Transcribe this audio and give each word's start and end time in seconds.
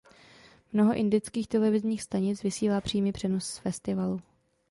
Mnoho 0.73 0.93
indických 0.95 1.47
televizních 1.47 2.01
stanic 2.01 2.43
vysílá 2.43 2.81
přímý 2.81 3.11
přenos 3.11 3.47
z 3.49 3.57
festivalu. 3.57 4.21